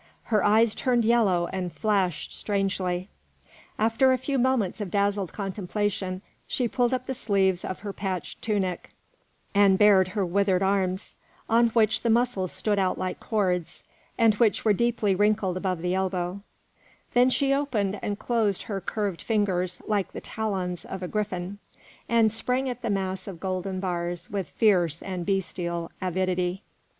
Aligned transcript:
Her 0.23 0.43
eyes 0.43 0.73
turned 0.73 1.05
yellow 1.05 1.45
and 1.53 1.71
flashed 1.71 2.33
strangely. 2.33 3.07
After 3.77 4.11
a 4.11 4.17
few 4.17 4.39
moments 4.39 4.81
of 4.81 4.89
dazzled 4.89 5.31
contemplation, 5.31 6.23
she 6.47 6.67
pulled 6.67 6.91
up 6.91 7.05
the 7.05 7.13
sleeves 7.13 7.63
of 7.63 7.81
her 7.81 7.93
patched 7.93 8.41
tunic 8.41 8.89
and 9.53 9.77
bared 9.77 10.07
her 10.07 10.25
withered 10.25 10.63
arms, 10.63 11.17
on 11.47 11.67
which 11.69 12.01
the 12.01 12.09
muscles 12.09 12.51
stood 12.51 12.79
out 12.79 12.97
like 12.97 13.19
cords, 13.19 13.83
and 14.17 14.33
which 14.37 14.65
were 14.65 14.73
deeply 14.73 15.13
wrinkled 15.13 15.55
above 15.55 15.83
the 15.83 15.93
elbow; 15.93 16.41
then 17.13 17.29
she 17.29 17.53
opened 17.53 17.99
and 18.01 18.17
closed 18.17 18.63
her 18.63 18.81
curved 18.81 19.21
fingers, 19.21 19.83
like 19.85 20.13
the 20.13 20.21
talons 20.21 20.83
of 20.83 21.03
a 21.03 21.07
griffin, 21.07 21.59
and 22.09 22.31
sprang 22.31 22.67
at 22.67 22.81
the 22.81 22.89
mass 22.89 23.27
of 23.27 23.39
golden 23.39 23.79
bars 23.79 24.31
with 24.31 24.47
fierce 24.49 25.03
and 25.03 25.27
bestial 25.27 25.91
avidity. 26.01 26.63